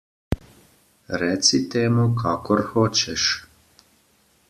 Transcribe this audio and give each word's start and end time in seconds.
Reci 1.23 1.57
temu 1.75 2.03
kakor 2.23 2.59
hočeš. 2.71 3.23